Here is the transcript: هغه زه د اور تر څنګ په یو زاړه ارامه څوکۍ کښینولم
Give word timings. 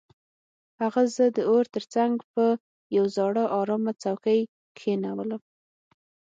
هغه 0.81 1.01
زه 1.15 1.25
د 1.37 1.39
اور 1.49 1.65
تر 1.75 1.83
څنګ 1.95 2.15
په 2.33 2.43
یو 2.97 3.05
زاړه 3.15 3.43
ارامه 3.59 3.93
څوکۍ 4.03 4.39
کښینولم 4.77 5.41